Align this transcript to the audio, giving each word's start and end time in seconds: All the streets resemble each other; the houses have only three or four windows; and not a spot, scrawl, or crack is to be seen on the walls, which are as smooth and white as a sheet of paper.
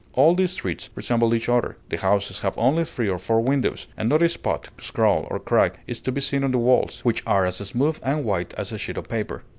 All 0.13 0.33
the 0.33 0.47
streets 0.47 0.89
resemble 0.95 1.35
each 1.35 1.47
other; 1.47 1.77
the 1.89 1.97
houses 1.97 2.41
have 2.41 2.57
only 2.57 2.85
three 2.85 3.07
or 3.07 3.19
four 3.19 3.39
windows; 3.39 3.87
and 3.95 4.09
not 4.09 4.23
a 4.23 4.29
spot, 4.29 4.69
scrawl, 4.79 5.27
or 5.29 5.37
crack 5.39 5.77
is 5.85 6.01
to 6.01 6.11
be 6.11 6.21
seen 6.21 6.43
on 6.43 6.51
the 6.51 6.57
walls, 6.57 7.01
which 7.01 7.21
are 7.27 7.45
as 7.45 7.57
smooth 7.57 7.99
and 8.01 8.25
white 8.25 8.55
as 8.55 8.71
a 8.71 8.79
sheet 8.79 8.97
of 8.97 9.07
paper. 9.07 9.43